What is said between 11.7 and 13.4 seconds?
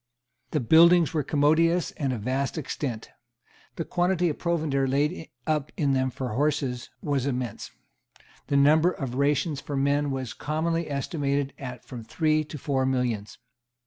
from three to four millions.